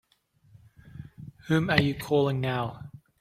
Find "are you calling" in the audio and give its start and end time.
1.69-2.41